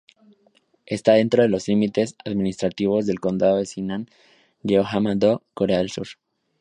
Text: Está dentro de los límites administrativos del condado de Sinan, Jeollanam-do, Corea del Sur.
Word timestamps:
Está 0.87 1.13
dentro 1.13 1.43
de 1.43 1.49
los 1.49 1.67
límites 1.67 2.15
administrativos 2.25 3.05
del 3.05 3.19
condado 3.19 3.57
de 3.57 3.67
Sinan, 3.67 4.07
Jeollanam-do, 4.63 5.43
Corea 5.53 5.77
del 5.77 5.91
Sur. 5.91 6.07